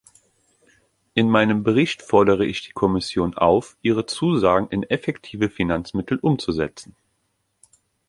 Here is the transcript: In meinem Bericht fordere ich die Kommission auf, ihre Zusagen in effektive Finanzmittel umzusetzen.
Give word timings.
In 1.13 1.29
meinem 1.29 1.61
Bericht 1.61 2.01
fordere 2.01 2.43
ich 2.43 2.63
die 2.63 2.71
Kommission 2.71 3.35
auf, 3.37 3.77
ihre 3.83 4.07
Zusagen 4.07 4.67
in 4.69 4.81
effektive 4.81 5.47
Finanzmittel 5.47 6.17
umzusetzen. 6.17 6.95